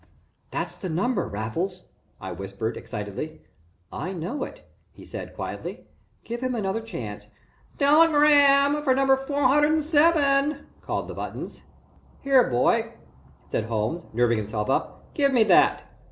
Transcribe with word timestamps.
"That's 0.49 0.77
the 0.77 0.89
number, 0.89 1.27
Raffles," 1.27 1.83
I 2.19 2.31
whispered, 2.31 2.75
excitedly. 2.75 3.43
"I 3.93 4.13
know 4.13 4.43
it," 4.43 4.67
he 4.91 5.05
said, 5.05 5.35
quietly. 5.35 5.85
"Give 6.23 6.41
him 6.41 6.55
another 6.55 6.81
chance" 6.81 7.27
"Telegram 7.77 8.81
for 8.81 8.95
number 8.95 9.15
four 9.15 9.43
hundred 9.47 9.73
and 9.73 9.83
seven," 9.83 10.65
called 10.81 11.07
the 11.07 11.13
buttons. 11.13 11.61
"Here, 12.21 12.49
boy," 12.49 12.93
said 13.51 13.65
Holmes, 13.65 14.07
nerving 14.11 14.39
himself 14.39 14.71
up. 14.71 15.13
"Give 15.13 15.31
me 15.31 15.43
that." 15.43 15.83